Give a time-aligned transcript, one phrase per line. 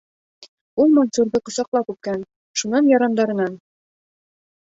[0.85, 2.23] Ул Мансурҙы ҡосаҡлап үпкән,
[2.63, 3.59] шунан ярандарынан: